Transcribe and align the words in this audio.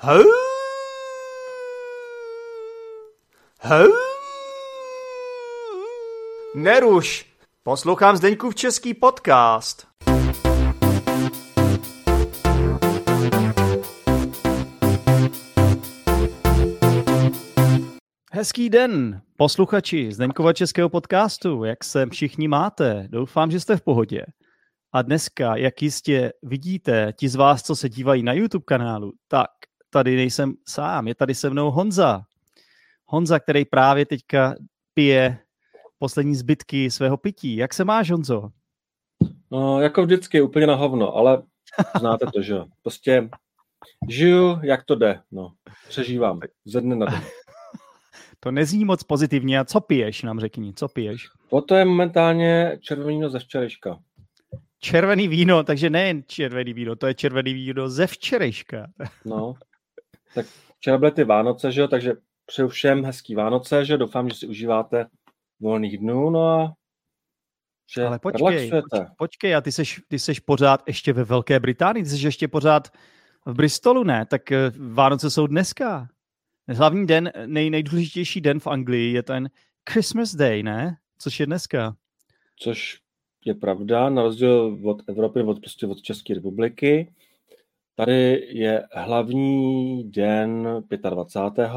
Hou! 0.00 0.22
Hou! 3.60 3.92
Neruš! 6.54 7.26
Poslouchám 7.62 8.16
Zdeňkův 8.16 8.54
český 8.54 8.94
podcast. 8.94 9.86
Hezký 18.32 18.70
den, 18.70 19.20
posluchači 19.36 20.12
Zdeňkova 20.12 20.52
českého 20.52 20.88
podcastu. 20.88 21.64
Jak 21.64 21.84
se 21.84 22.06
všichni 22.06 22.48
máte? 22.48 23.08
Doufám, 23.08 23.50
že 23.50 23.60
jste 23.60 23.76
v 23.76 23.82
pohodě. 23.82 24.24
A 24.92 25.02
dneska, 25.02 25.56
jak 25.56 25.82
jistě 25.82 26.32
vidíte, 26.42 27.12
ti 27.12 27.28
z 27.28 27.34
vás, 27.34 27.62
co 27.62 27.76
se 27.76 27.88
dívají 27.88 28.22
na 28.22 28.32
YouTube 28.32 28.64
kanálu, 28.64 29.12
tak 29.28 29.48
tady 29.90 30.16
nejsem 30.16 30.54
sám, 30.66 31.08
je 31.08 31.14
tady 31.14 31.34
se 31.34 31.50
mnou 31.50 31.70
Honza. 31.70 32.22
Honza, 33.06 33.38
který 33.38 33.64
právě 33.64 34.06
teďka 34.06 34.54
pije 34.94 35.38
poslední 35.98 36.34
zbytky 36.34 36.90
svého 36.90 37.16
pití. 37.16 37.56
Jak 37.56 37.74
se 37.74 37.84
máš, 37.84 38.10
Honzo? 38.10 38.50
No, 39.50 39.80
jako 39.80 40.02
vždycky, 40.02 40.42
úplně 40.42 40.66
na 40.66 40.74
hovno, 40.74 41.16
ale 41.16 41.42
znáte 41.98 42.26
to, 42.34 42.42
že 42.42 42.52
jo. 42.52 42.66
Prostě 42.82 43.28
žiju, 44.08 44.60
jak 44.62 44.84
to 44.84 44.94
jde, 44.94 45.20
no. 45.30 45.52
Přežívám 45.88 46.40
ze 46.64 46.80
dne 46.80 46.96
na 46.96 47.06
den. 47.06 47.22
To 48.40 48.50
nezní 48.50 48.84
moc 48.84 49.02
pozitivně. 49.02 49.58
A 49.58 49.64
co 49.64 49.80
piješ, 49.80 50.22
nám 50.22 50.40
řekni, 50.40 50.74
co 50.74 50.88
piješ? 50.88 51.28
O 51.50 51.60
to 51.60 51.74
je 51.74 51.84
momentálně 51.84 52.78
červený 52.80 53.16
víno 53.16 53.30
ze 53.30 53.38
včerejška. 53.38 53.98
Červený 54.80 55.28
víno, 55.28 55.64
takže 55.64 55.90
nejen 55.90 56.22
červený 56.26 56.72
víno, 56.72 56.96
to 56.96 57.06
je 57.06 57.14
červený 57.14 57.54
víno 57.54 57.88
ze 57.88 58.06
včerejška. 58.06 58.86
No, 59.24 59.54
tak 60.34 60.46
včera 60.76 60.98
byly 60.98 61.12
ty 61.12 61.24
Vánoce, 61.24 61.72
že 61.72 61.80
jo, 61.80 61.88
takže 61.88 62.14
přeju 62.46 62.68
všem 62.68 63.04
hezký 63.04 63.34
Vánoce, 63.34 63.84
že 63.84 63.96
doufám, 63.96 64.28
že 64.28 64.34
si 64.34 64.46
užíváte 64.46 65.06
volných 65.60 65.98
dnů, 65.98 66.30
no 66.30 66.48
a 66.48 66.72
že 67.96 68.06
Ale 68.06 68.18
počkej, 68.18 68.70
poč, 68.70 69.00
počkej, 69.18 69.56
a 69.56 69.60
ty 69.60 69.72
seš, 69.72 70.00
ty 70.08 70.18
seš 70.18 70.40
pořád 70.40 70.82
ještě 70.86 71.12
ve 71.12 71.24
Velké 71.24 71.60
Británii, 71.60 72.04
ty 72.04 72.10
seš 72.10 72.22
ještě 72.22 72.48
pořád 72.48 72.88
v 73.46 73.54
Bristolu, 73.54 74.04
ne? 74.04 74.26
Tak 74.26 74.52
eh, 74.52 74.72
Vánoce 74.78 75.30
jsou 75.30 75.46
dneska. 75.46 76.08
Hlavní 76.68 77.06
den, 77.06 77.32
nej, 77.46 77.70
nejdůležitější 77.70 78.40
den 78.40 78.60
v 78.60 78.66
Anglii 78.66 79.12
je 79.12 79.22
ten 79.22 79.50
Christmas 79.90 80.34
Day, 80.34 80.62
ne? 80.62 80.96
Což 81.18 81.40
je 81.40 81.46
dneska. 81.46 81.96
Což 82.56 83.00
je 83.44 83.54
pravda, 83.54 84.08
na 84.08 84.22
rozdíl 84.22 84.78
od 84.84 85.02
Evropy, 85.08 85.42
od, 85.42 85.60
prostě 85.60 85.86
od 85.86 86.02
České 86.02 86.34
republiky. 86.34 87.14
Tady 87.98 88.46
je 88.48 88.82
hlavní 88.92 90.04
den 90.10 90.68
25. 91.10 91.70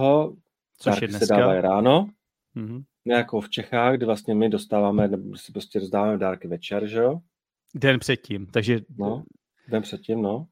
Což 0.78 1.02
je 1.02 1.08
dneska. 1.08 1.26
se 1.26 1.34
dávají 1.34 1.62
ráno. 1.62 2.10
Mm-hmm. 2.56 2.84
Ne 3.06 3.16
jako 3.16 3.42
v 3.42 3.50
Čechách, 3.50 3.96
kde 3.96 4.06
vlastně 4.06 4.36
my 4.36 4.50
dostáváme, 4.50 5.08
nebo 5.08 5.38
si 5.38 5.52
prostě 5.52 5.80
rozdáváme 5.80 6.18
dárky 6.18 6.48
večer, 6.48 6.88
že 6.88 7.00
jo? 7.00 7.20
Den 7.76 8.00
předtím, 8.00 8.48
takže... 8.48 8.80
No, 8.98 9.24
den 9.70 9.82
předtím, 9.82 10.22
no. 10.22 10.48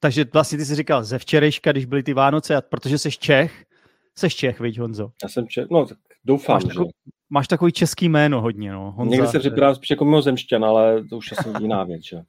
Takže 0.00 0.24
vlastně 0.32 0.58
ty 0.58 0.64
jsi 0.64 0.74
říkal 0.74 1.04
ze 1.04 1.18
včerejška, 1.18 1.72
když 1.72 1.84
byly 1.84 2.02
ty 2.02 2.14
Vánoce, 2.14 2.56
a 2.56 2.60
protože 2.60 2.98
jsi 2.98 3.10
Čech, 3.10 3.64
jsi 4.18 4.30
Čech, 4.30 4.60
viď 4.60 4.78
Honzo? 4.78 5.10
Já 5.22 5.28
jsem 5.28 5.48
Čech, 5.48 5.66
no 5.70 5.86
tak 5.86 5.98
doufám, 6.24 6.54
máš, 6.54 6.64
takový, 6.64 6.88
že? 6.88 7.10
máš 7.30 7.48
takový 7.48 7.72
český 7.72 8.08
jméno 8.08 8.40
hodně, 8.40 8.72
no. 8.72 8.92
Honza, 8.92 9.10
Někdy 9.10 9.26
se 9.26 9.38
připadám 9.38 9.74
spíš 9.74 9.90
jako 9.90 10.04
mimozemšťan, 10.04 10.64
ale 10.64 11.04
to 11.04 11.16
už 11.16 11.30
je 11.30 11.36
jiná 11.60 11.84
věc, 11.84 12.02
že? 12.04 12.22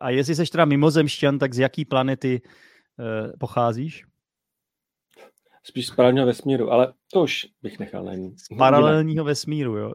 A 0.00 0.10
jestli 0.10 0.34
jsi 0.34 0.44
teda 0.46 0.64
mimozemšťan, 0.64 1.38
tak 1.38 1.54
z 1.54 1.58
jaký 1.58 1.84
planety 1.84 2.42
uh, 2.42 3.32
pocházíš? 3.38 4.04
Spíš 5.62 5.86
z 5.86 5.90
paralelního 5.90 6.26
vesmíru, 6.26 6.72
ale 6.72 6.92
to 7.12 7.22
už 7.22 7.46
bych 7.62 7.78
nechal 7.78 8.04
na 8.04 8.14
ní. 8.14 8.38
Z 8.38 8.56
paralelního 8.58 9.24
vesmíru, 9.24 9.76
jo. 9.76 9.94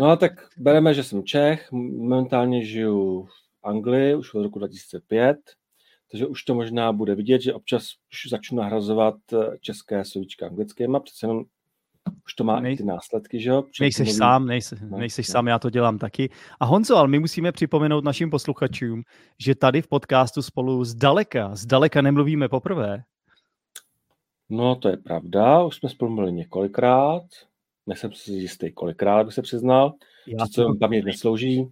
no 0.00 0.06
a 0.06 0.16
tak 0.16 0.32
bereme, 0.56 0.94
že 0.94 1.04
jsem 1.04 1.24
Čech, 1.24 1.72
momentálně 1.72 2.64
žiju 2.64 3.24
v 3.24 3.66
Anglii 3.68 4.14
už 4.14 4.34
od 4.34 4.42
roku 4.42 4.58
2005, 4.58 5.38
takže 6.10 6.26
už 6.26 6.44
to 6.44 6.54
možná 6.54 6.92
bude 6.92 7.14
vidět, 7.14 7.40
že 7.42 7.54
občas 7.54 7.84
už 8.12 8.30
začnu 8.30 8.58
nahrazovat 8.58 9.14
eh, 9.32 9.58
české 9.60 10.04
slovíčka 10.04 10.46
anglickýma, 10.46 11.00
přece 11.00 11.26
jenom 11.26 11.44
už 12.28 12.34
to 12.34 12.44
má 12.44 12.60
Nej, 12.60 12.76
ty 12.76 12.84
následky, 12.84 13.40
že 13.40 13.50
jo? 13.50 13.64
Nejseš 13.80 14.06
mluvím... 14.06 14.18
sám, 14.18 14.46
nejsi, 14.46 14.76
no, 14.90 14.98
nejseš 14.98 15.28
no. 15.28 15.32
sám, 15.32 15.46
já 15.46 15.58
to 15.58 15.70
dělám 15.70 15.98
taky. 15.98 16.30
A 16.60 16.64
Honzo, 16.64 16.96
ale 16.96 17.08
my 17.08 17.18
musíme 17.18 17.52
připomenout 17.52 18.04
našim 18.04 18.30
posluchačům, 18.30 19.02
že 19.38 19.54
tady 19.54 19.82
v 19.82 19.88
podcastu 19.88 20.42
spolu 20.42 20.84
zdaleka, 20.84 21.54
zdaleka 21.54 22.02
nemluvíme 22.02 22.48
poprvé. 22.48 23.02
No, 24.50 24.76
to 24.76 24.88
je 24.88 24.96
pravda, 24.96 25.62
už 25.64 25.76
jsme 25.76 25.88
spolu 25.88 26.10
mluvili 26.10 26.32
několikrát, 26.32 27.22
nejsem 27.86 28.12
si 28.12 28.32
jistý 28.32 28.72
kolikrát, 28.72 29.24
bych 29.24 29.34
se 29.34 29.42
přiznal, 29.42 29.94
já 30.26 30.46
co 30.46 30.64
to... 30.64 30.74
paměť 30.80 31.04
neslouží. 31.04 31.68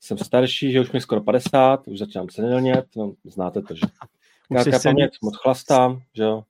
Jsem 0.00 0.18
starší, 0.18 0.72
že 0.72 0.80
už 0.80 0.92
mi 0.92 1.00
skoro 1.00 1.20
50, 1.20 1.88
už 1.88 1.98
začínám 1.98 2.28
senilnět, 2.30 2.86
no, 2.96 3.12
znáte 3.24 3.62
to, 3.62 3.74
že 3.74 3.80
Krátká 4.48 4.78
paměť, 4.84 5.10
moc 5.22 5.36
chlastám, 5.36 6.00
že 6.14 6.22
jo. 6.22 6.42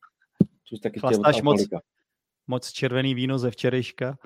Taky 0.82 1.00
Chlastáš 1.00 1.42
moc, 1.42 1.60
moc 2.48 2.72
červený 2.72 3.14
víno 3.14 3.38
ze 3.38 3.50
včerejška. 3.50 4.18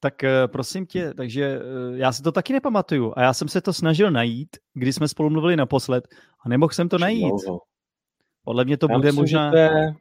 Tak 0.00 0.14
uh, 0.22 0.52
prosím 0.52 0.86
tě, 0.86 1.14
takže 1.14 1.58
uh, 1.58 1.96
já 1.96 2.12
si 2.12 2.22
to 2.22 2.32
taky 2.32 2.52
nepamatuju 2.52 3.12
a 3.16 3.22
já 3.22 3.34
jsem 3.34 3.48
se 3.48 3.60
to 3.60 3.72
snažil 3.72 4.10
najít, 4.10 4.56
když 4.74 4.94
jsme 4.94 5.08
spolu 5.08 5.30
mluvili 5.30 5.56
naposled 5.56 6.08
a 6.40 6.48
nemohl 6.48 6.72
jsem 6.72 6.88
to 6.88 6.98
najít. 6.98 7.34
Podle 8.44 8.64
mě 8.64 8.76
to 8.76 8.86
já 8.90 8.96
bude 8.96 9.08
myslím, 9.08 9.22
možná... 9.22 9.50
to 9.50 9.56
je 9.56 9.94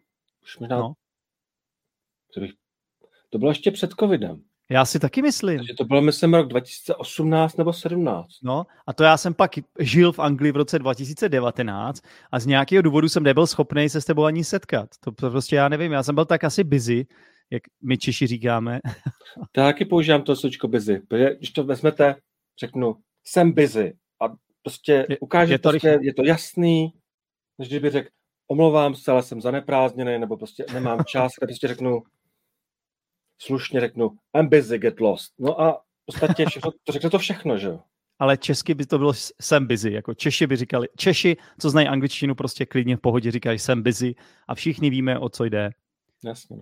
už 0.43 0.59
možná... 0.59 0.77
No. 0.77 0.93
To, 2.33 2.39
bych... 2.39 2.51
to 3.29 3.37
bylo 3.37 3.51
ještě 3.51 3.71
před 3.71 3.91
covidem. 3.99 4.41
Já 4.71 4.85
si 4.85 4.99
taky 4.99 5.21
myslím. 5.21 5.57
Takže 5.57 5.73
to 5.73 5.83
bylo, 5.83 6.01
myslím, 6.01 6.33
rok 6.33 6.47
2018 6.47 7.57
nebo 7.57 7.73
17. 7.73 8.27
No 8.43 8.65
a 8.87 8.93
to 8.93 9.03
já 9.03 9.17
jsem 9.17 9.33
pak 9.33 9.51
žil 9.79 10.11
v 10.11 10.19
Anglii 10.19 10.51
v 10.51 10.55
roce 10.55 10.79
2019 10.79 12.01
a 12.31 12.39
z 12.39 12.45
nějakého 12.45 12.81
důvodu 12.81 13.09
jsem 13.09 13.23
nebyl 13.23 13.47
schopný 13.47 13.89
se 13.89 14.01
s 14.01 14.05
tebou 14.05 14.23
ani 14.23 14.43
setkat. 14.43 14.89
To 14.99 15.11
prostě 15.11 15.55
já 15.55 15.69
nevím, 15.69 15.91
já 15.91 16.03
jsem 16.03 16.15
byl 16.15 16.25
tak 16.25 16.43
asi 16.43 16.63
busy, 16.63 17.07
jak 17.51 17.63
my 17.83 17.97
Češi 17.97 18.27
říkáme. 18.27 18.79
Taky 19.51 19.85
používám 19.85 20.21
to 20.21 20.35
sločko 20.35 20.67
busy, 20.67 20.99
protože 20.99 21.35
když 21.37 21.49
to 21.49 21.63
vezmete, 21.63 22.15
řeknu, 22.59 22.95
jsem 23.23 23.51
busy 23.51 23.93
a 24.21 24.35
prostě 24.63 25.07
ukáže, 25.19 25.53
je 25.53 25.59
to, 25.59 25.69
prostě, 25.69 25.99
je 26.01 26.13
to 26.13 26.25
jasný, 26.25 26.93
než 27.57 27.67
kdyby 27.67 27.89
řekl, 27.89 28.09
omlouvám 28.47 28.95
se, 28.95 29.11
ale 29.11 29.23
jsem 29.23 29.41
zaneprázdněný, 29.41 30.19
nebo 30.19 30.37
prostě 30.37 30.65
nemám 30.73 31.03
čas, 31.05 31.31
tak 31.39 31.49
prostě 31.49 31.67
řeknu, 31.67 32.01
slušně 33.41 33.79
řeknu, 33.79 34.09
I'm 34.37 34.49
busy, 34.49 34.77
get 34.77 34.99
lost. 34.99 35.33
No 35.39 35.61
a 35.61 35.73
v 35.73 36.05
podstatě 36.05 36.45
všechno, 36.45 36.71
to 36.83 36.91
řekne 36.91 37.09
to 37.09 37.19
všechno, 37.19 37.57
že 37.57 37.67
jo? 37.67 37.79
Ale 38.19 38.37
česky 38.37 38.73
by 38.73 38.85
to 38.85 38.97
bylo 38.97 39.13
jsem 39.41 39.67
busy, 39.67 39.91
jako 39.91 40.13
Češi 40.13 40.47
by 40.47 40.55
říkali, 40.55 40.87
Češi, 40.97 41.37
co 41.59 41.69
znají 41.69 41.87
angličtinu, 41.87 42.35
prostě 42.35 42.65
klidně 42.65 42.97
v 42.97 42.99
pohodě 42.99 43.31
říkají 43.31 43.59
jsem 43.59 43.83
busy 43.83 44.15
a 44.47 44.55
všichni 44.55 44.89
víme, 44.89 45.19
o 45.19 45.29
co 45.29 45.45
jde. 45.45 45.69
Jasně. 46.23 46.57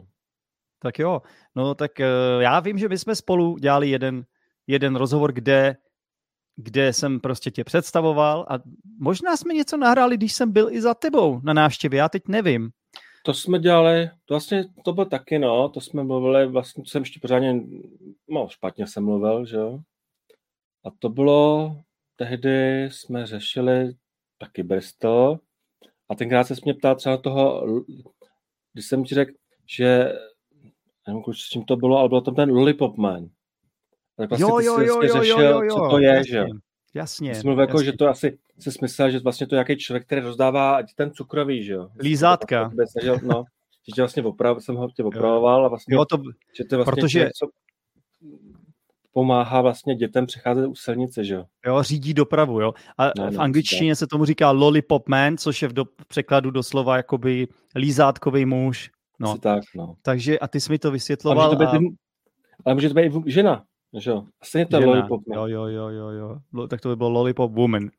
Tak 0.80 1.00
jo, 1.00 1.22
no 1.56 1.76
tak 1.76 1.92
uh, 2.00 2.42
já 2.42 2.60
vím, 2.60 2.78
že 2.78 2.90
my 2.90 2.98
jsme 2.98 3.16
spolu 3.16 3.58
dělali 3.58 3.90
jeden, 3.90 4.26
jeden 4.68 4.96
rozhovor, 4.96 5.34
kde, 5.34 5.76
kde 6.56 6.94
jsem 6.94 7.20
prostě 7.20 7.52
tě 7.52 7.64
představoval 7.64 8.46
a 8.50 8.60
možná 9.00 9.38
jsme 9.38 9.54
něco 9.54 9.78
nahráli, 9.78 10.18
když 10.18 10.34
jsem 10.34 10.52
byl 10.52 10.70
i 10.72 10.82
za 10.82 10.94
tebou 10.94 11.42
na 11.44 11.54
návštěvě, 11.54 11.98
já 11.98 12.10
teď 12.10 12.24
nevím. 12.28 12.70
To 13.26 13.34
jsme 13.34 13.60
dělali, 13.60 14.10
to 14.26 14.34
vlastně 14.34 14.66
to 14.86 14.94
bylo 14.94 15.06
taky, 15.06 15.40
no, 15.40 15.70
to 15.70 15.82
jsme 15.82 16.04
mluvili, 16.04 16.48
vlastně 16.48 16.84
jsem 16.88 17.02
ještě 17.02 17.20
pořádně, 17.20 17.62
no 18.30 18.48
špatně 18.50 18.88
jsem 18.88 19.06
mluvil, 19.06 19.46
že 19.46 19.58
jo. 19.58 19.80
A 20.86 20.90
to 21.00 21.10
bylo, 21.10 21.76
tehdy 22.16 22.86
jsme 22.92 23.26
řešili 23.26 23.94
taky 24.38 24.64
Bristol 24.64 25.40
a 26.10 26.16
tenkrát 26.16 26.44
se 26.44 26.54
mě 26.64 26.74
ptal 26.74 26.96
třeba 26.96 27.18
toho, 27.18 27.66
když 28.74 28.86
jsem 28.86 29.04
ti 29.04 29.16
řekl, 29.16 29.32
že 29.66 30.14
nevím, 31.08 31.24
s 31.34 31.50
čím 31.50 31.64
to 31.64 31.76
bylo, 31.76 31.98
ale 31.98 32.10
bylo 32.10 32.22
tam 32.22 32.36
ten 32.36 32.50
Lollipop 32.50 32.98
Man. 32.98 33.28
Tak 34.18 34.30
vlastně 34.30 34.44
jo, 34.44 34.60
jo, 34.60 34.80
jo, 34.80 35.02
jo, 35.02 35.20
řešil, 35.20 35.42
jo, 35.42 35.62
jo, 35.62 35.76
co 35.76 35.90
to 35.90 36.00
je, 36.00 36.08
jasně, 36.08 36.32
že 36.32 36.46
Jasně. 36.98 37.36
Jsi 37.36 37.48
mluvil 37.48 37.64
jako, 37.64 37.84
že 37.84 37.94
to 37.94 38.08
asi 38.08 38.38
se 38.60 38.72
smysl, 38.72 39.10
že 39.10 39.20
vlastně 39.20 39.48
to 39.48 39.56
je 39.56 39.58
nějaký 39.58 39.78
člověk, 39.78 40.06
který 40.06 40.22
rozdává 40.22 40.80
ten 40.96 41.12
cukrový, 41.12 41.64
že 41.64 41.74
jo? 41.74 41.90
Lízátka. 42.00 42.72
Snažil, 42.92 43.20
no, 43.24 43.44
že 43.88 43.92
tě 43.96 44.02
vlastně 44.02 44.24
oprav, 44.24 44.64
jsem 44.64 44.76
ho 44.76 44.88
tě 44.96 45.04
opravoval 45.04 45.66
a 45.66 45.68
vlastně, 45.68 45.96
jo, 45.96 46.06
to, 46.06 46.18
že 46.58 46.64
to 46.64 46.76
vlastně 46.76 46.92
protože... 46.92 47.20
člověk, 47.20 47.34
co 47.34 47.48
pomáhá 49.12 49.62
vlastně 49.62 49.96
dětem 49.96 50.26
přecházet 50.26 50.68
u 50.68 50.76
silnice, 50.76 51.24
že 51.24 51.34
jo? 51.34 51.46
Jo, 51.66 51.84
řídí 51.84 52.14
dopravu, 52.14 52.62
jo. 52.62 52.74
A 52.98 53.12
no, 53.18 53.32
v 53.32 53.34
no, 53.34 53.42
angličtině 53.42 53.96
se 53.96 54.08
tomu 54.08 54.26
říká 54.26 54.52
lollipop 54.52 55.10
man, 55.10 55.38
což 55.38 55.62
je 55.62 55.68
v, 55.68 55.74
do, 55.74 55.86
v 55.86 56.08
překladu 56.08 56.52
doslova 56.52 56.98
jakoby 56.98 57.48
lízátkový 57.76 58.46
muž, 58.46 58.92
No. 59.20 59.38
tak, 59.38 59.64
no. 59.76 59.96
Takže 60.02 60.40
a 60.40 60.48
ty 60.48 60.60
jsi 60.60 60.72
mi 60.72 60.80
to 60.80 60.92
vysvětloval. 60.92 61.46
Ale 61.46 61.56
může 61.56 61.68
to 61.68 61.80
být, 61.80 61.88
a... 61.88 61.96
ale 62.66 62.76
může 62.76 62.90
to 62.90 62.94
být 62.94 63.14
i 63.26 63.32
žena, 63.32 63.64
že 63.98 64.10
jo? 64.10 64.24
Asi 64.42 64.60
je 64.60 64.66
to 64.66 64.80
žena. 64.80 64.92
lollipop. 64.92 65.22
No. 65.28 65.48
Jo, 65.48 65.66
jo, 65.66 65.66
jo, 65.68 66.10
jo, 66.10 66.10
jo. 66.54 66.68
Tak 66.68 66.82
to 66.82 66.90
by 66.90 66.96
bylo 66.96 67.10
lollipop 67.10 67.52
woman. 67.52 67.90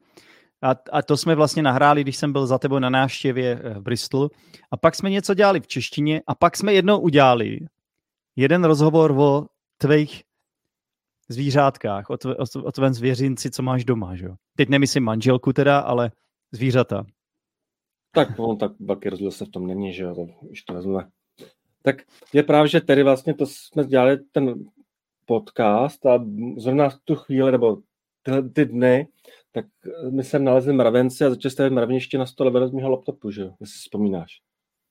A, 0.62 0.75
a 0.93 1.03
to 1.03 1.17
jsme 1.17 1.35
vlastně 1.35 1.62
nahráli, 1.62 2.03
když 2.03 2.17
jsem 2.17 2.32
byl 2.32 2.47
za 2.47 2.59
tebou 2.59 2.79
na 2.79 2.91
návštěvě 2.91 3.61
eh, 3.62 3.75
v 3.75 3.82
Bristolu. 3.82 4.31
A 4.70 4.76
pak 4.76 4.94
jsme 4.94 5.11
něco 5.11 5.35
dělali 5.35 5.61
v 5.61 5.67
češtině 5.67 6.23
a 6.26 6.35
pak 6.35 6.56
jsme 6.56 6.73
jednou 6.73 6.99
udělali 7.00 7.59
jeden 8.37 8.65
rozhovor 8.65 9.15
o 9.19 9.47
tvých 9.79 10.23
zvířátkách, 11.29 12.11
o, 12.11 12.17
tve, 12.17 12.37
o, 12.37 12.44
o 12.65 12.73
tvém 12.73 12.94
zvěřinci, 12.94 13.50
co 13.50 13.62
máš 13.62 13.85
doma. 13.85 14.17
Že? 14.17 14.29
Teď 14.56 14.69
nemyslím 14.69 15.05
manželku 15.05 15.53
teda, 15.53 15.79
ale 15.79 16.11
zvířata. 16.53 17.06
Tak 18.12 18.38
on 18.38 18.58
tak 18.58 18.72
velký 18.81 19.08
rozdíl 19.08 19.31
se 19.31 19.44
v 19.44 19.49
tom 19.49 19.66
není, 19.66 19.93
že 19.93 20.02
jo, 20.02 20.14
to, 20.14 20.26
už 20.50 20.62
to 20.62 20.75
vezme. 20.75 21.08
Tak 21.82 21.96
je 22.32 22.43
právě, 22.43 22.69
že 22.69 22.81
tedy 22.81 23.02
vlastně 23.02 23.34
to 23.34 23.46
jsme 23.46 23.84
dělali 23.84 24.19
ten 24.32 24.64
podcast 25.26 26.06
a 26.06 26.25
zrovna 26.56 26.88
v 26.88 26.99
tu 27.05 27.14
chvíli, 27.14 27.52
nebo 27.52 27.76
ty, 28.22 28.32
ty 28.52 28.64
dny, 28.64 29.08
tak 29.52 29.64
my 30.10 30.25
jsem 30.25 30.44
nalezli 30.44 30.72
mravenci 30.72 31.25
a 31.25 31.31
začali 31.31 31.52
stavit 31.52 31.72
mraveniště 31.72 32.19
na 32.19 32.26
stole 32.26 32.50
vedle 32.50 32.69
z 32.69 32.72
mého 32.72 32.90
laptopu, 32.90 33.31
že 33.31 33.43
jo, 33.43 33.55
jestli 33.60 33.72
si 33.72 33.78
vzpomínáš. 33.78 34.31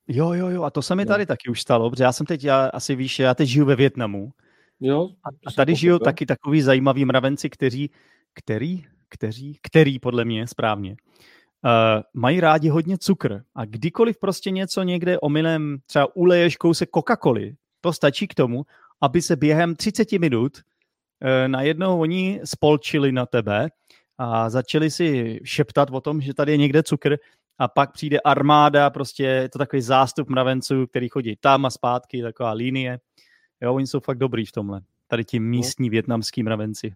Jo, 0.07 0.33
jo, 0.33 0.49
jo, 0.49 0.63
a 0.63 0.69
to 0.69 0.81
se 0.81 0.95
mi 0.95 1.05
tady 1.05 1.23
no. 1.23 1.25
taky 1.25 1.49
už 1.49 1.61
stalo, 1.61 1.89
protože 1.89 2.03
já 2.03 2.11
jsem 2.11 2.25
teď, 2.25 2.43
já 2.43 2.65
asi 2.65 2.95
víš, 2.95 3.19
já 3.19 3.35
teď 3.35 3.47
žiju 3.47 3.65
ve 3.65 3.75
Větnamu. 3.75 4.29
Jo. 4.79 5.09
A, 5.23 5.29
a 5.47 5.51
tady 5.51 5.75
žijou 5.75 5.99
taky 5.99 6.25
takový 6.25 6.61
zajímaví 6.61 7.05
mravenci, 7.05 7.49
kteří, 7.49 7.91
který, 8.33 8.83
kteří, 9.09 9.59
který 9.61 9.99
podle 9.99 10.25
mě 10.25 10.47
správně, 10.47 10.95
uh, 11.63 12.03
mají 12.13 12.39
rádi 12.39 12.69
hodně 12.69 12.97
cukr 12.97 13.41
a 13.55 13.65
kdykoliv 13.65 14.17
prostě 14.19 14.51
něco 14.51 14.83
někde 14.83 15.19
omylem 15.19 15.77
třeba 15.85 16.15
uleješ 16.15 16.57
kousek 16.57 16.89
Coca-Coly, 16.89 17.55
to 17.81 17.93
stačí 17.93 18.27
k 18.27 18.33
tomu, 18.33 18.65
aby 19.01 19.21
se 19.21 19.35
během 19.35 19.75
30 19.75 20.11
minut 20.11 20.57
uh, 20.57 21.47
najednou 21.47 21.99
oni 21.99 22.41
spolčili 22.43 23.11
na 23.11 23.25
tebe 23.25 23.69
a 24.17 24.49
začali 24.49 24.91
si 24.91 25.39
šeptat 25.43 25.89
o 25.91 26.01
tom, 26.01 26.21
že 26.21 26.33
tady 26.33 26.51
je 26.51 26.57
někde 26.57 26.83
cukr 26.83 27.17
a 27.59 27.67
pak 27.67 27.91
přijde 27.91 28.19
armáda, 28.19 28.89
prostě 28.89 29.23
je 29.23 29.49
to 29.49 29.59
takový 29.59 29.81
zástup 29.81 30.29
mravenců, 30.29 30.87
který 30.87 31.09
chodí 31.09 31.35
tam 31.35 31.65
a 31.65 31.69
zpátky, 31.69 32.21
taková 32.21 32.51
linie. 32.51 32.99
Jo, 33.61 33.73
oni 33.73 33.87
jsou 33.87 33.99
fakt 33.99 34.17
dobrý 34.17 34.45
v 34.45 34.51
tomhle. 34.51 34.81
Tady 35.07 35.25
ti 35.25 35.39
místní 35.39 35.89
větnamský 35.89 36.43
mravenci. 36.43 36.93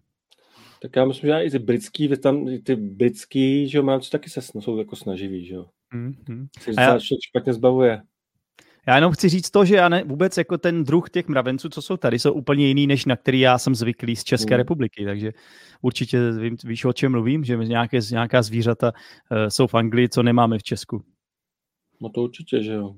Tak 0.82 0.96
já 0.96 1.04
myslím, 1.04 1.30
že 1.30 1.42
i 1.42 1.50
ty 1.50 1.58
britský, 1.58 2.08
tam, 2.08 2.46
ty 2.64 2.76
britský, 2.76 3.68
že 3.68 3.78
jo, 3.78 3.84
mravci 3.84 4.10
taky 4.10 4.30
se 4.30 4.42
jsou 4.42 4.78
jako 4.78 4.96
snaživí, 4.96 5.44
že 5.44 5.54
jo. 5.54 5.66
Mm-hmm. 5.94 6.46
Se 6.60 6.82
já... 6.82 6.98
špatně 7.28 7.52
zbavuje. 7.52 8.02
Já 8.86 8.94
jenom 8.94 9.12
chci 9.12 9.28
říct 9.28 9.50
to, 9.50 9.64
že 9.64 9.76
já 9.76 9.88
ne, 9.88 10.04
vůbec 10.04 10.36
jako 10.36 10.58
ten 10.58 10.84
druh 10.84 11.10
těch 11.10 11.28
mravenců, 11.28 11.68
co 11.68 11.82
jsou 11.82 11.96
tady, 11.96 12.18
jsou 12.18 12.32
úplně 12.32 12.66
jiný, 12.66 12.86
než 12.86 13.04
na 13.04 13.16
který 13.16 13.40
já 13.40 13.58
jsem 13.58 13.74
zvyklý 13.74 14.16
z 14.16 14.24
České 14.24 14.54
mm. 14.54 14.58
republiky, 14.58 15.04
takže 15.04 15.32
určitě 15.82 16.30
vím, 16.30 16.56
víš, 16.64 16.84
o 16.84 16.92
čem 16.92 17.12
mluvím, 17.12 17.44
že 17.44 17.56
nějaké, 17.56 17.98
nějaká 18.10 18.42
zvířata 18.42 18.92
uh, 18.92 19.48
jsou 19.48 19.66
v 19.66 19.74
Anglii, 19.74 20.08
co 20.08 20.22
nemáme 20.22 20.58
v 20.58 20.62
Česku. 20.62 21.04
No 22.00 22.08
to 22.08 22.22
určitě, 22.22 22.62
že 22.62 22.72
jo. 22.72 22.96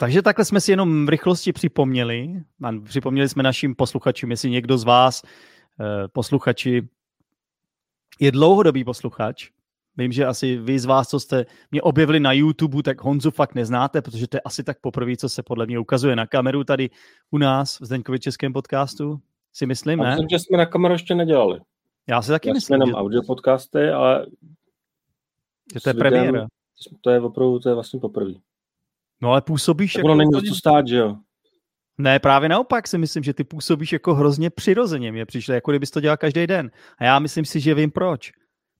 Takže 0.00 0.22
takhle 0.22 0.44
jsme 0.44 0.60
si 0.60 0.72
jenom 0.72 1.06
v 1.06 1.08
rychlosti 1.08 1.52
připomněli. 1.52 2.42
Připomněli 2.84 3.28
jsme 3.28 3.42
našim 3.42 3.74
posluchačům, 3.74 4.30
jestli 4.30 4.50
někdo 4.50 4.78
z 4.78 4.84
vás, 4.84 5.22
eh, 5.80 6.08
posluchači, 6.08 6.88
je 8.20 8.32
dlouhodobý 8.32 8.84
posluchač. 8.84 9.50
Vím, 9.96 10.12
že 10.12 10.26
asi 10.26 10.56
vy 10.56 10.78
z 10.78 10.84
vás, 10.84 11.08
co 11.08 11.20
jste 11.20 11.46
mě 11.70 11.82
objevili 11.82 12.20
na 12.20 12.32
YouTube, 12.32 12.82
tak 12.82 13.02
Honzu 13.02 13.30
fakt 13.30 13.54
neznáte, 13.54 14.02
protože 14.02 14.28
to 14.28 14.36
je 14.36 14.40
asi 14.40 14.64
tak 14.64 14.80
poprvé, 14.80 15.16
co 15.16 15.28
se 15.28 15.42
podle 15.42 15.66
mě 15.66 15.78
ukazuje 15.78 16.16
na 16.16 16.26
kameru 16.26 16.64
tady 16.64 16.90
u 17.30 17.38
nás 17.38 17.80
v 17.80 17.84
Zdeňkově 17.84 18.18
českém 18.18 18.52
podcastu. 18.52 19.20
Si 19.52 19.66
myslím, 19.66 19.98
ne? 19.98 20.10
Myslím, 20.10 20.28
že 20.28 20.38
jsme 20.38 20.58
na 20.58 20.66
kameru 20.66 20.94
ještě 20.94 21.14
nedělali. 21.14 21.60
Já 22.08 22.22
si 22.22 22.30
taky 22.30 22.48
Já 22.48 22.54
myslím. 22.54 22.66
Jsme 22.66 22.74
jenom 22.74 22.88
že... 22.88 22.94
audio 22.94 23.22
podcasty, 23.26 23.88
ale... 23.88 24.26
Že 25.74 25.80
to 25.80 25.90
je 25.90 25.94
premiéra. 25.94 26.46
To 27.00 27.10
je 27.10 27.20
opravdu, 27.20 27.58
to 27.58 27.68
je 27.68 27.74
vlastně 27.74 28.00
poprvé. 28.00 28.32
No 29.22 29.30
ale 29.30 29.42
působíš 29.42 29.92
tak 29.92 30.04
jako... 30.04 30.14
není 30.14 30.48
co 30.48 30.54
stát, 30.54 30.88
že 30.88 30.96
jo? 30.96 31.16
Ne, 31.98 32.18
právě 32.18 32.48
naopak 32.48 32.88
si 32.88 32.98
myslím, 32.98 33.22
že 33.22 33.34
ty 33.34 33.44
působíš 33.44 33.92
jako 33.92 34.14
hrozně 34.14 34.50
přirozeně. 34.50 35.12
Mě 35.12 35.26
přišlo, 35.26 35.54
jako 35.54 35.70
kdybys 35.70 35.90
to 35.90 36.00
dělal 36.00 36.16
každý 36.16 36.46
den. 36.46 36.70
A 36.98 37.04
já 37.04 37.18
myslím 37.18 37.44
si, 37.44 37.60
že 37.60 37.74
vím 37.74 37.90
proč. 37.90 38.32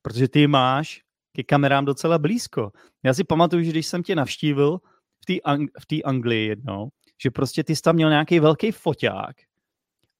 Protože 0.03 0.29
ty 0.29 0.47
máš 0.47 1.03
ke 1.37 1.43
kamerám 1.43 1.85
docela 1.85 2.19
blízko. 2.19 2.73
Já 3.05 3.15
si 3.15 3.25
pamatuju, 3.25 3.63
že 3.63 3.71
když 3.71 3.87
jsem 3.87 4.03
tě 4.03 4.15
navštívil 4.15 4.79
v 5.23 5.27
té 5.27 5.33
Ang- 5.33 5.69
v 5.91 6.03
Anglii 6.05 6.49
jednou, 6.49 6.89
že 7.23 7.31
prostě 7.31 7.65
ty 7.65 7.77
jsi 7.77 7.83
tam 7.83 7.95
měl 7.95 8.11
nějaký 8.11 8.41
velký 8.41 8.73
foťák 8.73 9.37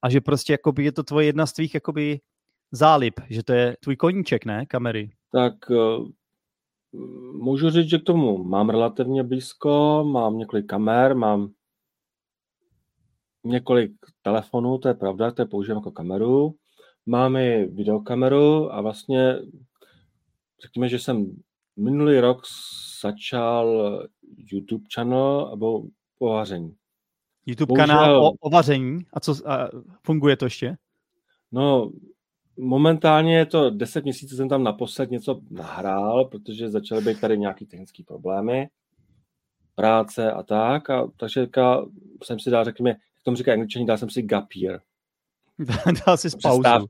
a 0.01 0.09
že 0.09 0.21
prostě 0.21 0.53
jakoby 0.53 0.83
je 0.83 0.91
to 0.91 1.03
tvoje 1.03 1.25
jedna 1.25 1.45
z 1.45 1.53
tvých 1.53 1.73
jakoby 1.73 2.19
zálib, 2.71 3.13
že 3.29 3.43
to 3.43 3.53
je 3.53 3.77
tvůj 3.79 3.95
koníček, 3.95 4.45
ne, 4.45 4.65
kamery? 4.65 5.11
Tak 5.31 5.53
uh, 5.69 6.07
můžu 7.33 7.69
říct, 7.69 7.89
že 7.89 7.97
k 7.97 8.03
tomu 8.03 8.43
mám 8.43 8.69
relativně 8.69 9.23
blízko, 9.23 10.03
mám 10.11 10.37
několik 10.37 10.65
kamer, 10.65 11.15
mám 11.15 11.51
několik 13.43 13.91
telefonů, 14.21 14.77
to 14.77 14.87
je 14.87 14.93
pravda, 14.93 15.31
to 15.31 15.41
je 15.41 15.45
používám 15.45 15.77
jako 15.77 15.91
kameru. 15.91 16.55
Mám 17.05 17.35
i 17.35 17.65
videokameru 17.65 18.73
a 18.73 18.81
vlastně 18.81 19.35
řekněme, 20.63 20.89
že 20.89 20.99
jsem 20.99 21.41
minulý 21.77 22.19
rok 22.19 22.41
začal 23.01 23.99
YouTube 24.37 24.85
channel 24.95 25.47
nebo 25.51 25.83
o 26.19 26.29
vaření. 26.29 26.75
YouTube 27.45 27.67
Bohužel, 27.67 27.87
kanál 27.87 28.25
o, 28.25 28.31
o 28.39 28.49
vaření? 28.49 29.05
A 29.13 29.19
co 29.19 29.49
a 29.51 29.69
funguje 30.03 30.37
to 30.37 30.45
ještě? 30.45 30.77
No, 31.51 31.91
momentálně 32.59 33.37
je 33.37 33.45
to 33.45 33.69
10 33.69 34.03
měsíců, 34.03 34.35
jsem 34.35 34.49
tam 34.49 34.63
naposled 34.63 35.11
něco 35.11 35.41
nahrál, 35.49 36.25
protože 36.25 36.69
začaly 36.69 37.01
být 37.01 37.21
tady 37.21 37.37
nějaký 37.37 37.65
technické 37.65 38.03
problémy, 38.03 38.69
práce 39.75 40.31
a 40.31 40.43
tak. 40.43 40.89
A, 40.89 41.07
takže 41.17 41.47
jsem 42.23 42.39
si 42.39 42.49
dal, 42.49 42.65
řekněme, 42.65 42.89
jak 42.89 43.23
tomu 43.23 43.37
říká 43.37 43.53
angličani, 43.53 43.85
dal 43.85 43.97
jsem 43.97 44.09
si 44.09 44.21
gap 44.21 44.53
year. 44.55 44.79
dal 46.05 46.17
si 46.17 46.29
pauzu. 46.43 46.87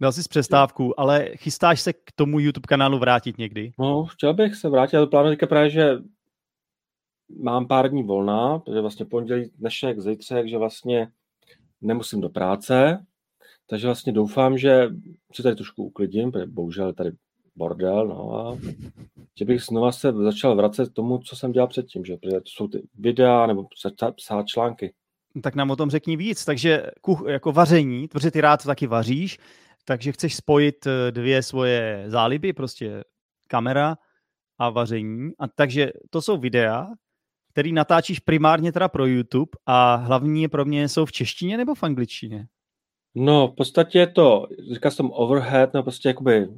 Dal 0.00 0.12
jsi 0.12 0.28
přestávku, 0.28 1.00
ale 1.00 1.28
chystáš 1.34 1.80
se 1.80 1.92
k 1.92 2.12
tomu 2.14 2.40
YouTube 2.40 2.66
kanálu 2.68 2.98
vrátit 2.98 3.38
někdy? 3.38 3.72
No, 3.78 4.04
chtěl 4.04 4.34
bych 4.34 4.54
se 4.54 4.68
vrátit, 4.68 4.96
ale 4.96 5.06
plánuji 5.06 5.32
teďka 5.32 5.46
právě, 5.46 5.70
že 5.70 5.98
mám 7.40 7.68
pár 7.68 7.90
dní 7.90 8.02
volna, 8.02 8.58
protože 8.58 8.80
vlastně 8.80 9.06
pondělí, 9.06 9.50
dnešek, 9.58 10.00
zítřek, 10.00 10.48
že 10.48 10.58
vlastně 10.58 11.08
nemusím 11.80 12.20
do 12.20 12.28
práce, 12.28 13.06
takže 13.66 13.86
vlastně 13.86 14.12
doufám, 14.12 14.58
že 14.58 14.88
se 15.34 15.42
tady 15.42 15.56
trošku 15.56 15.84
uklidím, 15.84 16.32
protože 16.32 16.46
bohužel 16.46 16.92
tady 16.92 17.10
bordel, 17.56 18.08
no 18.08 18.34
a 18.34 18.58
že 19.38 19.44
bych 19.44 19.62
znova 19.62 19.92
se 19.92 20.12
začal 20.12 20.56
vracet 20.56 20.88
k 20.88 20.92
tomu, 20.92 21.18
co 21.18 21.36
jsem 21.36 21.52
dělal 21.52 21.68
předtím, 21.68 22.04
že 22.04 22.16
to 22.16 22.28
jsou 22.44 22.68
ty 22.68 22.82
videa 22.98 23.46
nebo 23.46 23.66
psát 24.16 24.46
články. 24.46 24.94
Tak 25.42 25.54
nám 25.54 25.70
o 25.70 25.76
tom 25.76 25.90
řekni 25.90 26.16
víc. 26.16 26.44
Takže 26.44 26.86
kuch, 27.00 27.24
jako 27.28 27.52
vaření, 27.52 28.08
protože 28.08 28.30
ty 28.30 28.40
rád 28.40 28.64
taky 28.64 28.86
vaříš, 28.86 29.38
takže 29.84 30.12
chceš 30.12 30.36
spojit 30.36 30.86
eh, 30.86 31.12
dvě 31.12 31.42
svoje 31.42 32.04
záliby, 32.06 32.52
prostě 32.52 33.04
kamera 33.48 33.96
a 34.58 34.70
vaření. 34.70 35.32
A 35.38 35.48
takže 35.48 35.90
to 36.10 36.22
jsou 36.22 36.36
videa, 36.36 36.86
který 37.52 37.72
natáčíš 37.72 38.20
primárně 38.20 38.72
teda 38.72 38.88
pro 38.88 39.06
YouTube 39.06 39.50
a 39.66 39.94
hlavní 39.94 40.48
pro 40.48 40.64
mě 40.64 40.88
jsou 40.88 41.04
v 41.04 41.12
češtině 41.12 41.56
nebo 41.56 41.74
v 41.74 41.82
angličtině? 41.82 42.46
No, 43.18 43.48
v 43.48 43.54
podstatě 43.54 43.98
je 43.98 44.06
to, 44.06 44.46
říká 44.72 44.90
jsem 44.90 45.10
overhead, 45.10 45.74
no 45.74 45.82
prostě 45.82 46.08
jakoby 46.08 46.48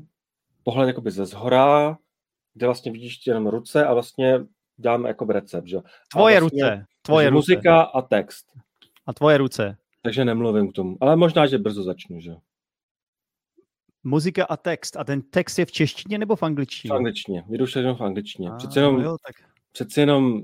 pohled 0.62 0.86
jakoby 0.86 1.10
ze 1.10 1.26
zhora, 1.26 1.98
kde 2.54 2.66
vlastně 2.66 2.92
vidíš 2.92 3.26
jenom 3.26 3.46
ruce 3.46 3.86
a 3.86 3.94
vlastně 3.94 4.40
děláme 4.76 5.08
jako 5.08 5.24
recept, 5.24 5.66
že? 5.66 5.78
Tvoje 6.12 6.40
vlastně, 6.40 6.62
ruce, 6.62 6.86
tvoje 7.02 7.30
ruce. 7.30 7.34
Muzika 7.34 7.82
a 7.82 8.02
text. 8.02 8.46
A 9.06 9.12
tvoje 9.12 9.38
ruce. 9.38 9.76
Takže 10.02 10.24
nemluvím 10.24 10.72
k 10.72 10.74
tomu, 10.74 10.96
ale 11.00 11.16
možná, 11.16 11.46
že 11.46 11.58
brzo 11.58 11.82
začnu, 11.82 12.20
že? 12.20 12.32
Muzika 14.04 14.44
a 14.44 14.56
text. 14.56 14.96
A 14.96 15.04
ten 15.04 15.22
text 15.22 15.58
je 15.58 15.66
v 15.66 15.72
češtině 15.72 16.18
nebo 16.18 16.36
v 16.36 16.42
angličtině? 16.42 16.92
V 16.92 16.96
angličtině. 16.96 17.44
Jedu 17.48 17.66
všechno 17.66 17.96
v 17.96 18.00
angličtině. 18.00 18.50
Přece 18.56 18.80
jenom, 18.80 19.00
jo, 19.00 19.16
tak... 19.26 19.50
přece 19.72 20.00
jenom 20.00 20.42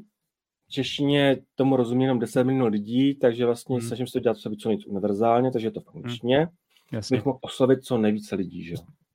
češtině 0.68 1.36
tomu 1.54 1.76
rozumí 1.76 2.04
jenom 2.04 2.18
10 2.18 2.44
milionů 2.44 2.66
lidí, 2.66 3.14
takže 3.14 3.46
vlastně 3.46 3.76
hmm. 3.76 3.86
snažím 3.86 4.06
se 4.06 4.12
to 4.12 4.20
dělat 4.20 4.36
co 4.36 4.68
nejvíc 4.68 4.86
univerzálně, 4.86 5.50
takže 5.50 5.66
je 5.66 5.70
to 5.70 5.80
v 5.80 5.86
hmm. 5.86 5.96
angličtině. 5.96 6.38
Hmm. 6.38 6.48
Jasně. 6.92 7.16
Bych 7.16 7.24
mohl 7.24 7.38
oslovit 7.40 7.84
co 7.84 7.98
nejvíce 7.98 8.34
lidí, 8.34 8.64
že 8.64 8.74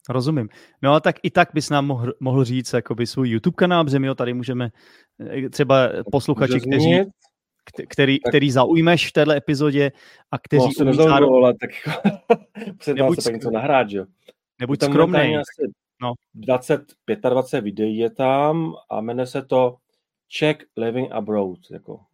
Rozumím. 0.09 0.49
No 0.81 0.93
a 0.93 0.99
tak 0.99 1.15
i 1.23 1.31
tak 1.31 1.49
bys 1.53 1.69
nám 1.69 1.85
mohl, 1.85 2.13
mohl 2.19 2.43
říct 2.43 2.73
jakoby 2.73 3.07
svůj 3.07 3.29
YouTube 3.29 3.55
kanál, 3.55 3.83
protože 3.83 3.99
my 3.99 4.07
ho 4.07 4.15
tady 4.15 4.33
můžeme 4.33 4.69
eh, 5.19 5.49
třeba 5.49 5.89
posluchači, 6.11 6.59
kteří, 6.59 7.01
který, 7.89 8.19
tak... 8.19 8.31
který 8.31 8.51
zaujmeš 8.51 9.07
v 9.07 9.11
této 9.11 9.31
epizodě 9.31 9.91
a 10.31 10.37
kteří 10.37 10.65
no, 10.65 10.71
se 10.77 10.85
nezaujímalo, 10.85 11.35
ale 11.35 11.53
tak 11.53 11.69
se 12.81 12.93
dá 12.93 13.07
se 13.19 13.31
něco 13.31 13.51
nahrát, 13.51 13.89
že 13.89 14.05
Nebuď 14.59 14.83
skromný. 14.83 15.35
No. 16.01 16.13
20, 16.33 16.81
25 17.29 17.61
videí 17.61 17.97
je 17.97 18.09
tam 18.09 18.73
a 18.89 19.01
jmenuje 19.01 19.27
se 19.27 19.41
to 19.41 19.75
Czech 20.31 20.57
living 20.77 21.11
abroad, 21.11 21.59
jako 21.71 22.05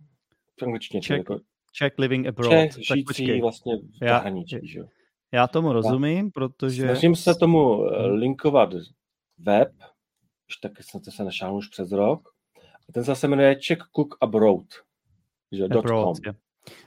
v 0.60 0.64
angličtině. 0.64 1.02
Czech, 1.02 1.18
jako, 1.18 1.40
Czech 1.74 1.94
living 1.98 2.28
abroad. 2.28 2.52
Czech 2.52 2.72
žijící 2.86 3.42
vlastně 3.42 3.78
v 3.78 4.08
zahraničí, 4.08 4.68
že 4.68 4.80
jo. 4.80 4.88
Já 5.32 5.48
tomu 5.48 5.74
rozumím, 5.74 6.32
protože... 6.32 6.84
Snažím 6.84 7.16
se 7.16 7.36
tomu 7.36 7.86
eh, 7.86 8.08
linkovat 8.08 8.70
web, 9.38 9.72
už 10.48 10.58
taky 10.58 10.84
jsem 10.84 11.02
to 11.02 11.12
se 11.12 11.24
našel 11.24 11.56
už 11.56 11.68
přes 11.68 11.92
rok. 11.92 12.30
A 12.90 12.92
ten 12.94 13.04
zase 13.04 13.28
jmenuje 13.28 13.56
Czech 13.56 13.78
Cook 13.96 14.18
Abroad. 14.22 14.66
Že, 15.52 15.64
abroad 15.64 16.18
.com. 16.26 16.36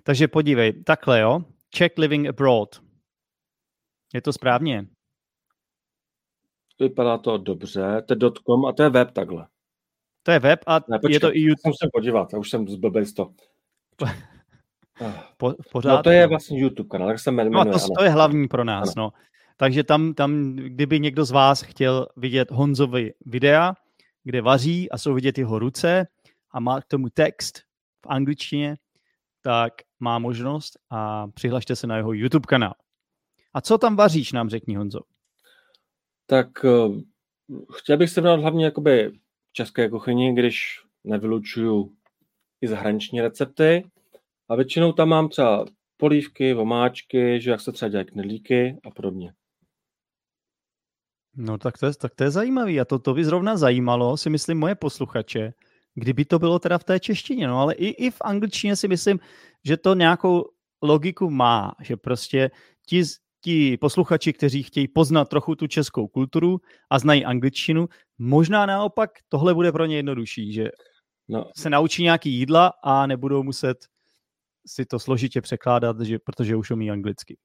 Takže 0.02 0.28
podívej, 0.28 0.84
takhle 0.84 1.20
jo, 1.20 1.40
Czech 1.70 1.92
Living 1.98 2.28
Abroad. 2.28 2.82
Je 4.14 4.22
to 4.22 4.32
správně? 4.32 4.86
Vypadá 6.80 7.18
to 7.18 7.38
dobře, 7.38 8.02
to 8.08 8.14
je 8.14 8.30
.com 8.46 8.66
a 8.66 8.72
to 8.72 8.82
je 8.82 8.88
web 8.88 9.10
takhle. 9.10 9.46
To 10.28 10.32
je 10.32 10.38
web 10.38 10.60
a 10.66 10.80
ne, 10.88 10.98
počkej, 10.98 11.14
je 11.14 11.20
to 11.20 11.36
i 11.36 11.40
YouTube. 11.40 11.70
Musím 11.70 11.90
podívat, 11.92 12.32
já 12.32 12.38
už 12.38 12.50
jsem 12.50 12.68
zblbej 12.68 13.06
z 13.06 13.12
to. 13.12 13.30
Po, 15.36 15.54
pořád, 15.72 15.96
no 15.96 16.02
to 16.02 16.10
je 16.10 16.26
vlastně 16.26 16.60
YouTube 16.60 16.88
kanál, 16.88 17.08
tak 17.08 17.18
se 17.18 17.30
jmenuje. 17.30 17.64
No 17.64 17.72
to, 17.72 17.78
to 17.98 18.04
je 18.04 18.10
hlavní 18.10 18.48
pro 18.48 18.64
nás, 18.64 18.96
ano. 18.96 19.06
no. 19.06 19.12
Takže 19.56 19.84
tam, 19.84 20.14
tam, 20.14 20.52
kdyby 20.52 21.00
někdo 21.00 21.24
z 21.24 21.30
vás 21.30 21.62
chtěl 21.62 22.06
vidět 22.16 22.50
Honzovi 22.50 23.14
videa, 23.26 23.74
kde 24.24 24.42
vaří 24.42 24.90
a 24.90 24.98
jsou 24.98 25.14
vidět 25.14 25.38
jeho 25.38 25.58
ruce 25.58 26.06
a 26.50 26.60
má 26.60 26.80
k 26.80 26.84
tomu 26.84 27.08
text 27.10 27.58
v 28.04 28.06
angličtině, 28.08 28.76
tak 29.42 29.72
má 30.00 30.18
možnost 30.18 30.78
a 30.90 31.28
přihlašte 31.28 31.76
se 31.76 31.86
na 31.86 31.96
jeho 31.96 32.12
YouTube 32.12 32.46
kanál. 32.46 32.74
A 33.54 33.60
co 33.60 33.78
tam 33.78 33.96
vaříš, 33.96 34.32
nám 34.32 34.48
řekni 34.48 34.74
Honzo. 34.74 35.00
Tak 36.26 36.64
uh, 36.64 37.00
chtěl 37.74 37.96
bych 37.96 38.10
se 38.10 38.20
vrát 38.20 38.40
hlavně 38.40 38.64
jakoby 38.64 39.12
české 39.58 39.90
kuchyni, 39.90 40.34
když 40.34 40.82
nevylučuju 41.04 41.92
i 42.60 42.68
zahraniční 42.68 43.20
recepty. 43.20 43.90
A 44.48 44.54
většinou 44.54 44.92
tam 44.92 45.08
mám 45.08 45.28
třeba 45.28 45.64
polívky, 45.96 46.54
vomáčky, 46.54 47.40
že 47.40 47.50
jak 47.50 47.60
se 47.60 47.72
třeba 47.72 47.88
dělají 47.88 48.06
knedlíky 48.06 48.78
a 48.84 48.90
podobně. 48.90 49.32
No 51.36 51.58
tak 51.58 51.78
to 51.78 51.86
je, 51.86 51.94
tak 51.94 52.14
to 52.14 52.24
je 52.24 52.30
zajímavý 52.30 52.80
a 52.80 52.84
to, 52.84 52.98
to 52.98 53.14
by 53.14 53.24
zrovna 53.24 53.56
zajímalo, 53.56 54.16
si 54.16 54.30
myslím, 54.30 54.58
moje 54.58 54.74
posluchače, 54.74 55.52
kdyby 55.94 56.24
to 56.24 56.38
bylo 56.38 56.58
teda 56.58 56.78
v 56.78 56.84
té 56.84 57.00
češtině, 57.00 57.48
no 57.48 57.58
ale 57.58 57.74
i, 57.74 58.06
i 58.06 58.10
v 58.10 58.20
angličtině 58.20 58.76
si 58.76 58.88
myslím, 58.88 59.18
že 59.64 59.76
to 59.76 59.94
nějakou 59.94 60.44
logiku 60.82 61.30
má, 61.30 61.74
že 61.82 61.96
prostě 61.96 62.50
ti, 62.86 63.02
ti 63.48 63.76
posluchači, 63.76 64.32
kteří 64.32 64.62
chtějí 64.62 64.88
poznat 64.88 65.28
trochu 65.28 65.54
tu 65.54 65.66
českou 65.66 66.08
kulturu 66.08 66.60
a 66.90 66.98
znají 66.98 67.24
angličtinu, 67.24 67.88
možná 68.18 68.66
naopak 68.66 69.10
tohle 69.28 69.54
bude 69.54 69.72
pro 69.72 69.86
ně 69.86 69.96
jednodušší, 69.96 70.52
že 70.52 70.68
no. 71.28 71.50
se 71.56 71.70
naučí 71.70 72.02
nějaký 72.02 72.30
jídla 72.30 72.72
a 72.82 73.06
nebudou 73.06 73.42
muset 73.42 73.78
si 74.66 74.84
to 74.84 74.98
složitě 74.98 75.40
překládat, 75.40 76.00
že, 76.00 76.18
protože 76.18 76.56
už 76.56 76.70
umí 76.70 76.90
anglicky. 76.90 77.36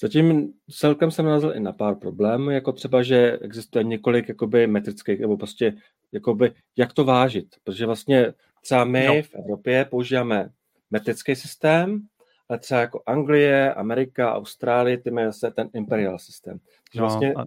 Zatím 0.00 0.52
celkem 0.70 1.10
jsem 1.10 1.24
narazil 1.24 1.52
i 1.56 1.60
na 1.60 1.72
pár 1.72 1.94
problémů, 1.94 2.50
jako 2.50 2.72
třeba, 2.72 3.02
že 3.02 3.38
existuje 3.40 3.84
několik 3.84 4.28
jakoby 4.28 4.66
metrických, 4.66 5.20
nebo 5.20 5.36
prostě 5.36 5.76
jakoby, 6.12 6.52
jak 6.76 6.92
to 6.92 7.04
vážit, 7.04 7.46
protože 7.64 7.86
vlastně 7.86 8.32
třeba 8.62 8.84
my 8.84 9.06
no. 9.06 9.22
v 9.22 9.34
Evropě 9.34 9.84
používáme 9.84 10.50
metrický 10.90 11.36
systém, 11.36 12.06
ale 12.48 12.58
třeba 12.58 12.80
jako 12.80 13.02
Anglie, 13.06 13.74
Amerika, 13.74 14.34
Austrálie, 14.34 14.98
ty 14.98 15.10
mají 15.10 15.26
zase 15.26 15.50
ten 15.50 15.70
imperial 15.74 16.18
systém. 16.18 16.58
Takže 16.58 17.00
no, 17.00 17.06
vlastně 17.06 17.34
a... 17.34 17.44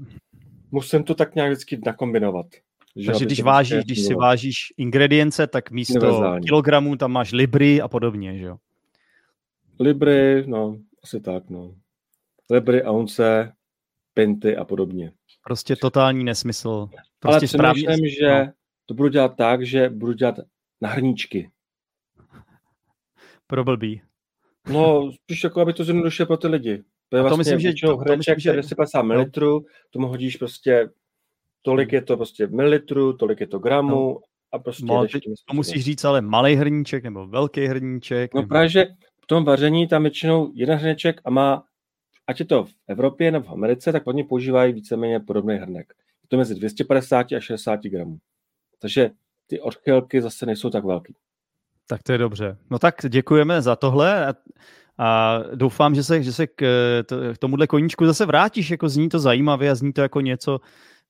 musím 0.72 1.04
to 1.04 1.16
tak 1.16 1.36
nějak 1.36 1.52
vždycky 1.52 1.80
nakombinovat. 1.86 2.46
Že 2.96 3.12
Takže 3.12 3.26
když 3.26 3.42
vážíš, 3.42 3.84
když 3.84 4.02
si 4.02 4.16
vážíš 4.16 4.74
ingredience, 4.78 5.48
tak 5.48 5.72
místo 5.72 6.40
kilogramů 6.46 6.96
tam 6.96 7.12
máš 7.12 7.32
libry 7.32 7.82
a 7.82 7.88
podobně, 7.88 8.38
že 8.38 8.46
jo? 8.46 8.58
Libry, 9.80 10.44
no, 10.48 10.78
asi 11.04 11.20
tak, 11.20 11.50
no. 11.50 11.76
Libry, 12.52 12.84
ounce, 12.84 13.54
pinty 14.14 14.58
a 14.58 14.66
podobně. 14.66 15.12
Prostě 15.44 15.76
totální 15.76 16.24
nesmysl. 16.24 16.90
Prostě 17.20 17.38
Ale 17.38 17.48
správně, 17.48 17.88
myslím, 17.88 18.10
že 18.10 18.46
no. 18.46 18.52
to 18.86 18.94
budu 18.94 19.10
dělat 19.10 19.36
tak, 19.38 19.66
že 19.66 19.90
budu 19.90 20.14
dělat 20.14 20.36
na 20.82 20.90
hrníčky. 20.90 21.52
Pro 23.48 23.64
blbý. 23.64 24.02
No, 24.70 25.12
spíš 25.12 25.44
jako, 25.44 25.62
aby 25.62 25.74
to 25.74 25.84
zjednodušilo 25.84 26.26
pro 26.26 26.38
ty 26.38 26.48
lidi. 26.48 26.84
To 27.10 27.18
je 27.18 27.22
vlastně 27.22 27.38
myslím, 27.38 27.60
že 27.60 27.74
to, 27.88 27.98
hrneček, 27.98 28.36
to 28.36 28.38
myslím, 28.38 28.40
že... 28.40 28.54
250 28.54 29.02
ml, 29.02 29.26
tomu 29.90 30.08
hodíš 30.08 30.38
prostě, 30.38 30.90
tolik 31.62 31.94
je 31.94 32.02
to 32.02 32.18
prostě 32.18 32.48
mililitrů, 32.48 33.14
tolik 33.14 33.40
je 33.40 33.48
to 33.48 33.60
gramů 33.60 34.14
no. 34.14 34.20
a 34.52 34.60
prostě... 34.60 34.86
No, 34.86 35.08
to 35.46 35.54
musíš 35.54 35.84
říct 35.84 36.06
ale 36.06 36.22
malý 36.22 36.56
hrníček 36.56 37.04
nebo 37.04 37.28
velký 37.28 37.66
hrníček. 37.66 38.34
No 38.34 38.42
nebo... 38.42 38.50
právě, 38.50 38.70
že 38.70 38.86
v 39.24 39.28
tom 39.28 39.46
vaření 39.46 39.88
tam 39.88 40.02
většinou 40.02 40.52
jeden 40.56 40.78
hrneček 40.78 41.22
a 41.26 41.30
má, 41.30 41.64
ať 42.28 42.40
je 42.40 42.46
to 42.46 42.66
v 42.66 42.72
Evropě 42.88 43.32
nebo 43.32 43.46
v 43.46 43.52
Americe, 43.52 43.92
tak 43.92 44.08
oni 44.08 44.24
používají 44.24 44.74
víceméně 44.74 45.20
podobný 45.20 45.56
hrnek. 45.56 45.94
Je 46.24 46.28
to 46.28 46.38
mezi 46.38 46.56
250 46.56 47.32
a 47.32 47.40
60 47.40 47.84
gramů. 47.84 48.18
Takže 48.80 49.10
ty 49.48 49.60
odchylky 49.62 50.22
zase 50.22 50.46
nejsou 50.46 50.70
tak 50.70 50.86
velký. 50.86 51.16
Tak 51.88 52.04
to 52.04 52.12
je 52.12 52.18
dobře. 52.18 52.58
No 52.70 52.80
tak 52.80 52.96
děkujeme 53.10 53.62
za 53.62 53.76
tohle 53.76 54.34
a, 54.98 55.40
doufám, 55.56 55.96
že 55.96 56.04
se, 56.04 56.24
že 56.24 56.34
se 56.34 56.48
k, 56.48 56.62
k 57.34 57.38
tomuhle 57.38 57.68
koníčku 57.68 58.06
zase 58.06 58.26
vrátíš, 58.26 58.72
jako 58.72 58.90
zní 58.90 59.10
to 59.10 59.20
zajímavě 59.20 59.72
a 59.72 59.76
zní 59.76 59.94
to 59.94 60.02
jako 60.02 60.22
něco, 60.22 60.60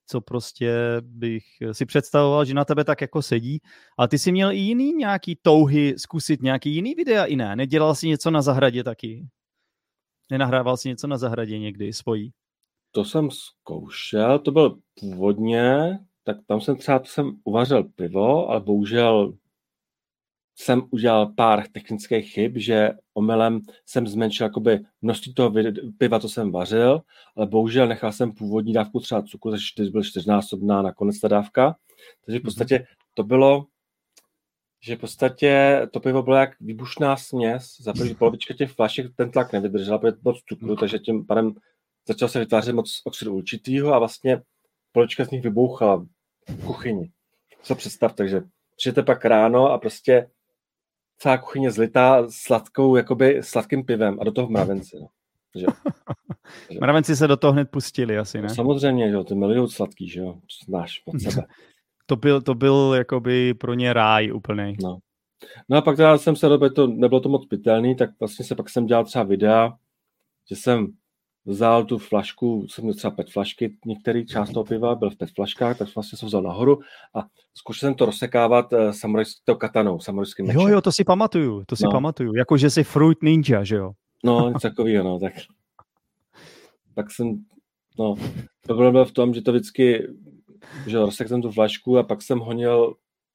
co 0.06 0.20
prostě 0.20 0.72
bych 1.00 1.44
si 1.72 1.86
představoval, 1.86 2.44
že 2.44 2.54
na 2.54 2.64
tebe 2.64 2.84
tak 2.84 3.00
jako 3.00 3.22
sedí. 3.22 3.60
A 3.98 4.08
ty 4.08 4.18
jsi 4.18 4.32
měl 4.32 4.50
i 4.50 4.56
jiný 4.56 4.92
nějaký 4.92 5.38
touhy 5.42 5.94
zkusit 5.98 6.42
nějaký 6.42 6.74
jiný 6.74 6.94
videa 6.94 7.24
i 7.24 7.36
ne? 7.36 7.56
Nedělal 7.56 7.94
jsi 7.94 8.08
něco 8.08 8.30
na 8.30 8.42
zahradě 8.42 8.84
taky? 8.84 9.28
Nenahrával 10.30 10.76
jsi 10.76 10.88
něco 10.88 11.06
na 11.06 11.18
zahradě 11.18 11.58
někdy 11.58 11.92
svojí? 11.92 12.32
To 12.90 13.04
jsem 13.04 13.28
zkoušel, 13.30 14.38
to 14.38 14.50
byl 14.50 14.78
původně, 15.00 15.98
tak 16.24 16.36
tam 16.46 16.60
jsem 16.60 16.76
třeba 16.76 17.00
jsem 17.04 17.36
uvařil 17.44 17.84
pivo, 17.84 18.50
ale 18.50 18.60
bohužel 18.60 19.32
jsem 20.60 20.82
udělal 20.90 21.26
pár 21.26 21.66
technických 21.72 22.32
chyb, 22.32 22.52
že 22.56 22.90
omylem 23.14 23.60
jsem 23.86 24.06
zmenšil 24.06 24.46
jakoby 24.46 24.80
množství 25.02 25.34
toho 25.34 25.52
piva, 25.98 26.20
co 26.20 26.28
jsem 26.28 26.52
vařil, 26.52 27.02
ale 27.36 27.46
bohužel 27.46 27.86
nechal 27.86 28.12
jsem 28.12 28.32
původní 28.32 28.72
dávku 28.72 29.00
třeba 29.00 29.22
cukru, 29.22 29.50
takže 29.50 29.66
čtyř 29.66 29.88
byl 29.88 30.04
čtyřnásobná 30.04 30.82
nakonec 30.82 31.20
ta 31.20 31.28
dávka. 31.28 31.76
Takže 32.24 32.38
v 32.38 32.42
mhm. 32.42 32.44
podstatě 32.44 32.86
to 33.14 33.22
bylo, 33.22 33.66
že 34.82 34.96
v 34.96 35.00
podstatě 35.00 35.80
to 35.92 36.00
pivo 36.00 36.22
bylo 36.22 36.36
jak 36.36 36.60
výbušná 36.60 37.16
směs, 37.16 37.76
za 37.80 37.92
první 37.92 38.14
polovička 38.14 38.54
těch 38.54 38.72
flašek 38.72 39.06
ten 39.16 39.30
tlak 39.30 39.52
nevydržela, 39.52 39.98
protože 39.98 40.16
moc 40.24 40.38
cukru, 40.48 40.76
takže 40.76 40.98
tím 40.98 41.26
pádem 41.26 41.54
začal 42.08 42.28
se 42.28 42.38
vytvářet 42.38 42.74
moc 42.74 43.00
oxidu 43.04 43.34
určitýho 43.34 43.94
a 43.94 43.98
vlastně 43.98 44.42
polovička 44.92 45.24
z 45.24 45.30
nich 45.30 45.42
vybouchala 45.42 46.06
v 46.48 46.66
kuchyni. 46.66 47.10
Co 47.62 47.74
představ, 47.74 48.14
takže 48.14 48.42
přijete 48.76 49.02
pak 49.02 49.24
ráno 49.24 49.72
a 49.72 49.78
prostě 49.78 50.30
celá 51.18 51.38
kuchyně 51.38 51.70
zlitá 51.70 52.26
sladkou, 52.30 52.96
jakoby 52.96 53.40
sladkým 53.42 53.84
pivem 53.84 54.18
a 54.20 54.24
do 54.24 54.32
toho 54.32 54.48
mravenci. 54.48 54.96
No. 55.00 55.08
Že? 55.56 55.66
Mravenci 56.80 57.16
se 57.16 57.26
do 57.26 57.36
toho 57.36 57.52
hned 57.52 57.70
pustili 57.70 58.18
asi, 58.18 58.42
ne? 58.42 58.48
No, 58.48 58.54
samozřejmě, 58.54 59.08
že 59.08 59.14
jo, 59.14 59.24
ty 59.24 59.34
milují 59.34 59.70
sladký, 59.70 60.08
že 60.08 60.20
jo, 60.20 60.34
znáš 60.66 61.02
od 61.04 61.20
sebe. 61.22 61.46
to 62.06 62.16
byl, 62.16 62.42
to 62.42 62.54
byl 62.54 62.94
jakoby 62.96 63.54
pro 63.54 63.74
ně 63.74 63.92
ráj 63.92 64.32
úplný. 64.32 64.76
No. 64.82 64.98
no 65.68 65.76
a 65.76 65.82
pak 65.82 65.96
teda 65.96 66.18
jsem 66.18 66.36
se, 66.36 66.48
to 66.74 66.86
nebylo 66.86 67.20
to 67.20 67.28
moc 67.28 67.46
pitelný, 67.46 67.96
tak 67.96 68.10
vlastně 68.20 68.44
se 68.44 68.54
pak 68.54 68.70
jsem 68.70 68.86
dělal 68.86 69.04
třeba 69.04 69.24
videa, 69.24 69.72
že 70.50 70.56
jsem 70.56 70.86
vzal 71.46 71.84
tu 71.84 71.98
flašku, 71.98 72.66
jsem 72.68 72.84
měl 72.84 72.94
třeba 72.94 73.10
pet 73.10 73.30
flašky, 73.30 73.76
některý 73.86 74.26
část 74.26 74.52
toho 74.52 74.64
piva 74.64 74.94
byl 74.94 75.10
v 75.10 75.16
pet 75.16 75.30
flaškách, 75.34 75.78
tak 75.78 75.94
vlastně 75.94 76.18
jsem 76.18 76.28
vzal 76.28 76.42
nahoru 76.42 76.78
a 77.14 77.26
zkoušel 77.54 77.86
jsem 77.86 77.94
to 77.94 78.06
rozsekávat 78.06 78.72
uh, 78.72 78.90
samurajskou 78.90 79.54
katanou, 79.54 80.00
samurajským 80.00 80.46
mečem. 80.46 80.60
Jo, 80.60 80.68
jo, 80.68 80.80
to 80.80 80.92
si 80.92 81.04
pamatuju, 81.04 81.64
to 81.66 81.76
si 81.76 81.84
no. 81.84 81.90
pamatuju, 81.90 82.34
jako 82.34 82.56
že 82.56 82.70
jsi 82.70 82.84
fruit 82.84 83.22
ninja, 83.22 83.64
že 83.64 83.76
jo? 83.76 83.92
No, 84.24 84.48
něco 84.48 84.68
takového, 84.68 85.04
no, 85.04 85.18
tak 85.18 85.32
pak 86.94 87.10
jsem, 87.10 87.44
no, 87.98 88.14
problém 88.62 88.92
byl 88.92 89.04
v 89.04 89.12
tom, 89.12 89.34
že 89.34 89.42
to 89.42 89.52
vždycky, 89.52 90.08
že 90.86 90.98
rozsekl 90.98 91.28
jsem 91.28 91.42
tu 91.42 91.50
flašku 91.50 91.98
a 91.98 92.02
pak 92.02 92.22
jsem 92.22 92.38
honil 92.38 92.94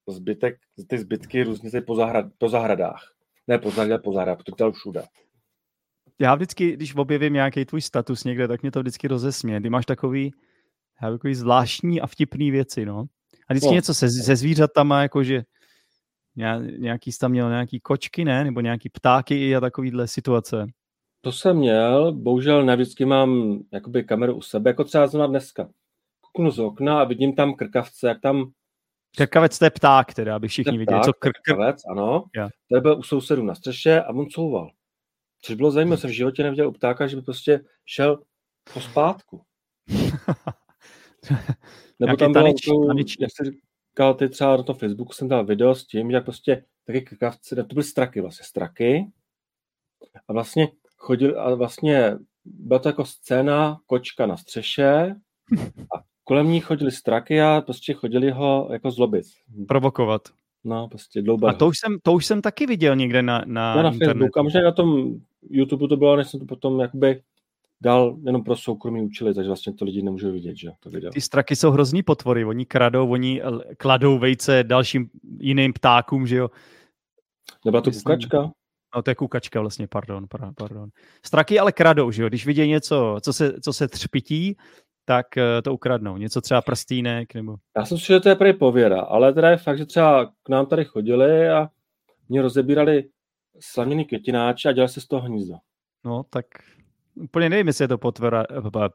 zbytek, 0.10 0.55
ty 0.88 0.98
zbytky 0.98 1.43
různě 1.43 1.81
po, 1.81 1.95
zahrad, 1.95 2.25
po 2.38 2.50
zahradách. 2.50 3.13
Ne 3.48 3.57
po 3.57 3.72
zahradách, 3.72 4.01
po 4.03 4.13
zahradách, 4.13 4.38
protože 4.38 4.55
to 4.57 4.72
všude 4.72 5.03
já 6.20 6.36
vždycky, 6.36 6.72
když 6.72 6.96
objevím 6.96 7.34
nějaký 7.34 7.65
tvůj 7.65 7.82
status 7.82 8.24
někde, 8.24 8.48
tak 8.48 8.62
mě 8.62 8.72
to 8.72 8.79
vždycky 8.79 9.08
rozesmě. 9.08 9.62
Ty 9.62 9.70
máš 9.70 9.86
takový, 9.86 10.32
takový 11.01 11.36
zvláštní 11.36 12.01
a 12.01 12.08
vtipný 12.08 12.51
věci, 12.51 12.86
no. 12.86 13.05
A 13.48 13.53
vždycky 13.53 13.67
no. 13.67 13.74
něco 13.74 13.93
se, 13.93 14.10
se 14.10 14.36
zvířatama, 14.36 15.01
jakože 15.01 15.43
nějaký 16.77 17.12
jsi 17.12 17.20
tam 17.20 17.32
měl 17.32 17.50
nějaký 17.50 17.79
kočky, 17.79 18.25
ne? 18.25 18.43
Nebo 18.43 18.62
nějaký 18.62 18.89
ptáky 18.89 19.55
a 19.55 19.60
takovýhle 19.60 20.08
situace. 20.08 20.65
To 21.22 21.32
jsem 21.32 21.58
měl, 21.58 22.12
bohužel 22.12 22.65
ne 22.65 22.75
vždycky 22.75 23.05
mám 23.05 23.60
jakoby 23.72 24.03
kameru 24.03 24.36
u 24.36 24.41
sebe, 24.41 24.70
jako 24.70 24.84
třeba 24.84 25.08
zrovna 25.08 25.27
dneska. 25.27 25.70
Kuknu 26.22 26.51
z 26.51 26.60
okna 26.60 27.01
a 27.01 27.03
vidím 27.03 27.36
tam 27.36 27.53
krkavce, 27.53 28.08
jak 28.08 28.22
tam... 28.22 28.51
Krkavec 29.17 29.60
to 29.60 29.65
je 29.65 29.72
pták, 29.72 30.13
teda, 30.13 30.36
aby 30.36 30.48
všichni 30.48 30.77
viděli. 30.77 31.01
Co 31.01 31.13
krk... 31.13 31.34
Krkavec, 31.46 31.82
ano. 31.91 32.24
Ja. 32.36 32.50
To 32.72 32.82
byl 32.82 32.98
u 32.98 33.03
sousedů 33.03 33.43
na 33.43 33.55
střeše 33.55 34.01
a 34.01 34.10
on 34.10 34.25
couval. 34.25 34.72
Což 35.46 35.56
bylo 35.56 35.72
zajímavé, 35.72 35.98
jsem 35.98 36.10
v 36.10 36.14
životě 36.14 36.44
neviděl 36.44 36.68
u 36.68 36.72
ptáka, 36.72 37.08
že 37.08 37.16
by 37.16 37.22
prostě 37.22 37.62
šel 37.86 38.24
po 38.74 38.82
spátku. 38.82 39.42
Nebo 42.00 42.18
tam 42.18 42.32
bylo, 42.32 42.54
to, 42.66 42.88
jak 43.20 43.32
jsi 43.32 43.44
říkal, 43.92 44.14
ty 44.14 44.30
třeba 44.30 44.58
na 44.58 44.64
tom 44.64 44.76
Facebooku 44.76 45.14
jsem 45.14 45.28
dal 45.28 45.46
video 45.46 45.76
s 45.76 45.88
tím, 45.88 46.12
jak 46.12 46.26
prostě 46.26 46.66
taky 46.88 47.02
kakavci, 47.02 47.56
to 47.56 47.64
byly 47.64 47.84
straky 47.84 48.22
vlastně, 48.22 48.46
straky. 48.46 49.12
A 50.28 50.34
vlastně 50.34 50.68
chodil, 50.98 51.42
a 51.42 51.56
vlastně 51.56 52.18
byla 52.46 52.80
to 52.80 52.90
jako 52.90 53.06
scéna 53.06 53.80
kočka 53.86 54.26
na 54.26 54.38
střeše 54.38 55.16
a 55.96 56.04
kolem 56.24 56.52
ní 56.52 56.60
chodili 56.60 56.92
straky 56.92 57.42
a 57.42 57.62
prostě 57.62 57.94
chodili 57.94 58.32
ho 58.32 58.70
jako 58.72 58.92
zlobit. 58.92 59.26
Provokovat. 59.68 60.22
No, 60.64 60.88
prostě 60.88 61.22
dlouho. 61.22 61.48
A 61.48 61.54
to 61.54 61.68
už, 61.68 61.80
jsem, 61.80 61.98
to 62.04 62.14
už 62.14 62.26
jsem 62.26 62.42
taky 62.42 62.66
viděl 62.66 62.96
někde 62.96 63.22
na, 63.22 63.44
na, 63.46 63.76
no, 63.76 63.84
na 63.84 63.92
Facebooku. 63.92 64.40
A 64.40 64.44
možná 64.44 64.62
na 64.62 64.72
tom 64.72 65.20
YouTube 65.50 65.88
to 65.88 65.98
bylo, 65.98 66.16
než 66.16 66.28
jsem 66.28 66.40
to 66.40 66.46
potom 66.46 66.80
jakoby 66.80 67.22
dal 67.82 68.18
jenom 68.26 68.44
pro 68.44 68.56
soukromí 68.56 69.02
učili, 69.02 69.34
takže 69.34 69.50
vlastně 69.50 69.74
to 69.74 69.86
lidi 69.86 70.02
nemůžou 70.02 70.32
vidět, 70.32 70.56
že 70.58 70.70
to 70.80 70.90
video. 70.90 71.12
Ty 71.12 71.22
straky 71.22 71.56
jsou 71.56 71.72
hrozný 71.72 72.04
potvory, 72.04 72.46
oni 72.46 72.66
kradou, 72.66 73.10
oni 73.10 73.42
kladou 73.78 74.20
vejce 74.20 74.64
dalším 74.64 75.10
jiným 75.40 75.74
ptákům, 75.74 76.28
že 76.28 76.36
jo. 76.36 76.50
Nebyla 77.66 77.82
to 77.82 77.92
kukačka? 77.92 78.52
No 78.96 79.02
to 79.02 79.12
je 79.12 79.16
kukačka 79.16 79.62
vlastně, 79.62 79.88
pardon, 79.88 80.26
pardon. 80.58 80.90
Straky 81.26 81.60
ale 81.60 81.72
kradou, 81.72 82.12
že 82.12 82.24
jo, 82.24 82.30
když 82.30 82.46
vidí 82.46 82.68
něco, 82.68 83.18
co 83.22 83.34
se, 83.34 83.62
co 83.62 83.74
se 83.74 83.88
třpití, 83.88 84.58
tak 85.06 85.38
eh, 85.38 85.62
to 85.62 85.74
ukradnou. 85.74 86.18
Něco 86.18 86.42
třeba 86.42 86.62
prstínek 86.62 87.36
nebo... 87.36 87.56
Já 87.78 87.86
jsem 87.86 87.98
si, 87.98 88.06
že 88.06 88.20
to 88.20 88.30
je 88.30 88.36
prý 88.36 88.54
pověra, 88.54 89.02
ale 89.02 89.34
teda 89.34 89.50
je 89.50 89.58
fakt, 89.58 89.78
že 89.78 89.86
třeba 89.86 90.26
k 90.44 90.50
nám 90.50 90.66
tady 90.66 90.86
chodili 90.86 91.50
a 91.50 91.70
mě 92.30 92.42
rozebírali 92.42 93.10
slaněný 93.60 94.05
květináče 94.05 94.69
a 94.69 94.72
dělali 94.72 94.89
se 94.89 95.01
z 95.01 95.07
toho 95.07 95.22
hnízdo. 95.22 95.55
No, 96.05 96.24
tak 96.29 96.45
úplně 97.15 97.50
nevím, 97.50 97.67
jestli 97.67 97.83
je 97.83 97.88
to 97.88 97.98
potvora, 97.98 98.45
eh, 98.51 98.89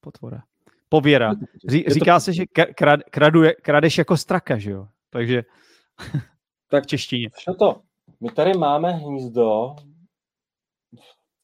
potvora. 0.00 0.42
Pověra. 0.88 1.34
Ří, 1.68 1.84
říká 1.88 2.16
to... 2.16 2.20
se, 2.20 2.32
že 2.32 2.44
krad, 2.76 3.00
kradu, 3.10 3.42
kradeš 3.62 3.98
jako 3.98 4.16
straka, 4.16 4.58
že 4.58 4.70
jo? 4.70 4.88
Takže 5.10 5.42
tak 6.70 6.84
v 6.84 6.86
češtině. 6.86 7.30
to? 7.58 7.80
My 8.20 8.28
tady 8.28 8.54
máme 8.58 8.90
hnízdo, 8.90 9.76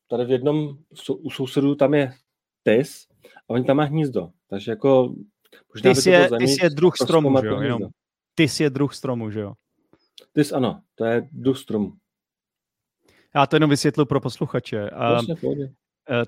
tady 0.08 0.24
v 0.24 0.30
jednom 0.30 0.78
u 1.06 1.30
sousedů 1.30 1.74
tam 1.74 1.94
je 1.94 2.12
tys 2.62 3.06
a 3.48 3.50
oni 3.50 3.64
tam 3.64 3.76
má 3.76 3.84
hnízdo. 3.84 4.28
Takže 4.50 4.70
jako... 4.70 5.14
Možná 5.74 5.94
tys, 5.94 6.06
je, 6.06 6.28
tys 6.38 6.56
je 6.62 6.70
druh 6.70 6.96
stromu, 6.96 7.40
že 7.40 7.46
jo? 7.48 7.78
Tys 8.34 8.60
je 8.60 8.70
druh 8.70 8.94
stromu, 8.94 9.30
že 9.30 9.40
jo? 9.40 9.52
Tys 10.32 10.52
ano, 10.52 10.82
to 10.94 11.04
je 11.04 11.28
druh 11.32 11.58
stromu. 11.58 11.92
Já 13.35 13.47
to 13.47 13.56
jenom 13.56 13.70
vysvětlu 13.70 14.06
pro 14.06 14.20
posluchače. 14.20 14.90
Vlastně, 14.99 15.35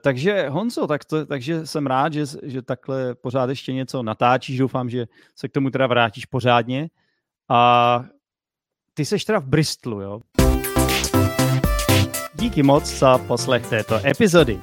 takže 0.02 0.48
Honzo, 0.48 0.86
tak 0.86 1.04
to, 1.04 1.26
takže 1.26 1.66
jsem 1.66 1.86
rád, 1.86 2.12
že, 2.12 2.24
že 2.42 2.62
takhle 2.62 3.14
pořád 3.14 3.50
ještě 3.50 3.72
něco 3.72 4.02
natáčíš. 4.02 4.58
Doufám, 4.58 4.90
že 4.90 5.06
se 5.36 5.48
k 5.48 5.52
tomu 5.52 5.70
teda 5.70 5.86
vrátíš 5.86 6.26
pořádně. 6.26 6.88
A 7.48 8.04
ty 8.94 9.04
seš 9.04 9.24
teda 9.24 9.38
v 9.38 9.46
Bristolu, 9.46 10.00
jo? 10.00 10.20
Díky 12.34 12.62
moc 12.62 12.98
za 12.98 13.18
poslech 13.18 13.66
této 13.68 14.06
epizody. 14.06 14.60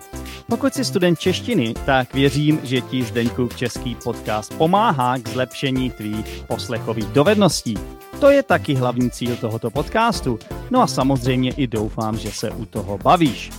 Pokud 0.49 0.73
jsi 0.73 0.85
student 0.85 1.19
češtiny, 1.19 1.73
tak 1.85 2.13
věřím, 2.13 2.59
že 2.63 2.81
ti 2.81 3.03
Zdeňkův 3.03 3.57
český 3.57 3.95
podcast 4.03 4.53
pomáhá 4.53 5.17
k 5.17 5.29
zlepšení 5.29 5.91
tvých 5.91 6.43
poslechových 6.47 7.05
dovedností. 7.05 7.75
To 8.19 8.29
je 8.29 8.43
taky 8.43 8.73
hlavní 8.73 9.11
cíl 9.11 9.35
tohoto 9.35 9.71
podcastu. 9.71 10.39
No 10.71 10.81
a 10.81 10.87
samozřejmě 10.87 11.51
i 11.51 11.67
doufám, 11.67 12.17
že 12.17 12.31
se 12.31 12.51
u 12.51 12.65
toho 12.65 12.97
bavíš. 12.97 13.51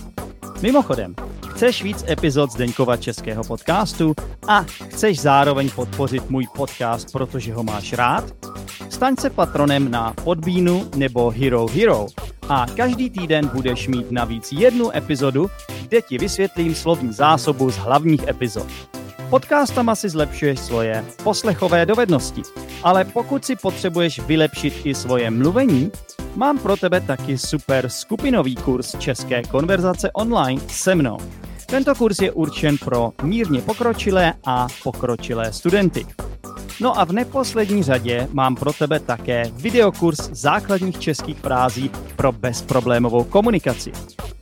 Mimochodem, 0.61 1.15
chceš 1.49 1.83
víc 1.83 2.05
epizod 2.09 2.51
Zdeňkova 2.51 2.97
českého 2.97 3.43
podcastu 3.43 4.15
a 4.47 4.63
chceš 4.63 5.19
zároveň 5.19 5.69
podpořit 5.69 6.29
můj 6.29 6.47
podcast, 6.55 7.11
protože 7.11 7.53
ho 7.53 7.63
máš 7.63 7.93
rád? 7.93 8.23
Staň 8.89 9.15
se 9.15 9.29
patronem 9.29 9.91
na 9.91 10.13
Podbínu 10.23 10.89
nebo 10.95 11.29
Hero 11.29 11.67
Hero 11.67 12.07
a 12.49 12.65
každý 12.75 13.09
týden 13.09 13.47
budeš 13.53 13.87
mít 13.87 14.11
navíc 14.11 14.51
jednu 14.51 14.97
epizodu, 14.97 15.49
kde 15.89 16.01
ti 16.01 16.17
vysvětlím 16.17 16.75
slovní 16.75 17.13
zásobu 17.13 17.71
z 17.71 17.77
hlavních 17.77 18.27
epizod. 18.27 18.67
Podcastama 19.29 19.95
si 19.95 20.09
zlepšuješ 20.09 20.59
svoje 20.59 21.05
poslechové 21.23 21.85
dovednosti, 21.85 22.41
ale 22.83 23.05
pokud 23.05 23.45
si 23.45 23.55
potřebuješ 23.55 24.19
vylepšit 24.19 24.73
i 24.83 24.95
svoje 24.95 25.31
mluvení, 25.31 25.91
mám 26.35 26.57
pro 26.57 26.77
tebe 26.77 27.01
taky 27.01 27.37
super 27.37 27.89
skupinový 27.89 28.55
kurz 28.55 28.95
české 28.97 29.43
konverzace 29.43 30.11
online 30.11 30.61
se 30.67 30.95
mnou. 30.95 31.17
Tento 31.65 31.95
kurz 31.95 32.19
je 32.19 32.31
určen 32.31 32.77
pro 32.77 33.11
mírně 33.23 33.61
pokročilé 33.61 34.33
a 34.45 34.67
pokročilé 34.83 35.53
studenty. 35.53 36.05
No 36.81 36.99
a 36.99 37.03
v 37.03 37.11
neposlední 37.11 37.83
řadě 37.83 38.27
mám 38.31 38.55
pro 38.55 38.73
tebe 38.73 38.99
také 38.99 39.43
videokurs 39.53 40.29
základních 40.31 40.99
českých 40.99 41.37
frází 41.37 41.91
pro 42.15 42.31
bezproblémovou 42.31 43.23
komunikaci. 43.23 43.91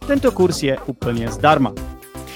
Tento 0.08 0.32
kurz 0.32 0.64
je 0.64 0.78
úplně 0.86 1.32
zdarma. 1.32 1.74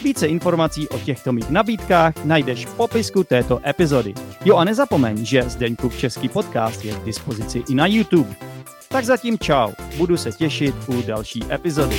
Více 0.03 0.27
informací 0.27 0.89
o 0.89 0.99
těchto 0.99 1.33
mých 1.33 1.49
nabídkách 1.49 2.25
najdeš 2.25 2.65
v 2.65 2.73
popisku 2.73 3.23
této 3.23 3.59
epizody. 3.67 4.13
Jo 4.45 4.55
a 4.57 4.63
nezapomeň, 4.63 5.25
že 5.25 5.49
Zdeňkův 5.49 5.97
český 5.97 6.29
podcast 6.29 6.85
je 6.85 6.93
k 6.93 7.03
dispozici 7.03 7.63
i 7.69 7.75
na 7.75 7.85
YouTube. 7.85 8.35
Tak 8.87 9.05
zatím 9.05 9.39
čau, 9.39 9.71
budu 9.97 10.17
se 10.17 10.31
těšit 10.31 10.75
u 10.87 11.01
další 11.01 11.43
epizody. 11.51 11.97